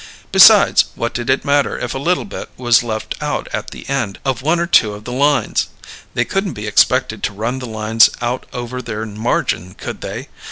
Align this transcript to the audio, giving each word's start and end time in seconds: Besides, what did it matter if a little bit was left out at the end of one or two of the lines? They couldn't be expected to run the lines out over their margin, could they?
Besides, 0.31 0.85
what 0.95 1.13
did 1.13 1.29
it 1.29 1.45
matter 1.45 1.77
if 1.77 1.93
a 1.93 1.99
little 1.99 2.25
bit 2.25 2.49
was 2.57 2.81
left 2.81 3.13
out 3.21 3.47
at 3.53 3.69
the 3.69 3.87
end 3.87 4.17
of 4.25 4.41
one 4.41 4.59
or 4.59 4.65
two 4.65 4.93
of 4.95 5.03
the 5.03 5.11
lines? 5.11 5.67
They 6.15 6.25
couldn't 6.25 6.53
be 6.53 6.65
expected 6.65 7.21
to 7.21 7.33
run 7.33 7.59
the 7.59 7.67
lines 7.69 8.09
out 8.19 8.47
over 8.51 8.81
their 8.81 9.05
margin, 9.05 9.75
could 9.75 10.01
they? 10.01 10.29